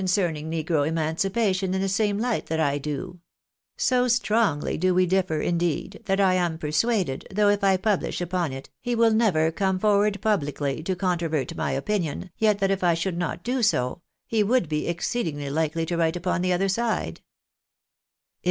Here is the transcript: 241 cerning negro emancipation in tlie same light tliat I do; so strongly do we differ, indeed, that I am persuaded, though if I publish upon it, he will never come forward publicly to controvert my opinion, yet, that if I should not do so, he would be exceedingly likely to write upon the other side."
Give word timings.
241 0.03 0.17
cerning 0.51 0.65
negro 0.65 0.87
emancipation 0.87 1.75
in 1.75 1.79
tlie 1.83 1.87
same 1.87 2.17
light 2.17 2.47
tliat 2.47 2.59
I 2.59 2.79
do; 2.79 3.19
so 3.77 4.07
strongly 4.07 4.75
do 4.75 4.95
we 4.95 5.05
differ, 5.05 5.41
indeed, 5.41 6.01
that 6.05 6.19
I 6.19 6.33
am 6.33 6.57
persuaded, 6.57 7.27
though 7.29 7.49
if 7.49 7.63
I 7.63 7.77
publish 7.77 8.19
upon 8.19 8.51
it, 8.51 8.71
he 8.79 8.95
will 8.95 9.11
never 9.11 9.51
come 9.51 9.77
forward 9.77 10.19
publicly 10.19 10.81
to 10.81 10.95
controvert 10.95 11.53
my 11.55 11.73
opinion, 11.73 12.31
yet, 12.39 12.57
that 12.57 12.71
if 12.71 12.83
I 12.83 12.95
should 12.95 13.19
not 13.19 13.43
do 13.43 13.61
so, 13.61 14.01
he 14.25 14.41
would 14.41 14.67
be 14.67 14.87
exceedingly 14.87 15.51
likely 15.51 15.85
to 15.85 15.97
write 15.97 16.15
upon 16.15 16.41
the 16.41 16.51
other 16.51 16.67
side." 16.67 17.21